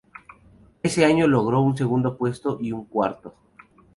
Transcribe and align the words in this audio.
Ese 0.81 1.05
año 1.05 1.27
logró 1.27 1.61
un 1.61 1.77
segundo 1.77 2.17
puesto 2.17 2.57
y 2.59 2.71
un 2.71 2.85
cuarto. 2.85 3.35